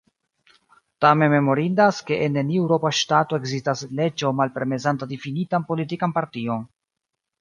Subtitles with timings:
[1.03, 6.67] Tamen memorindas, ke en neniu eŭropa ŝtato ekzistas leĝo malpermesanta difinitan politikan partion.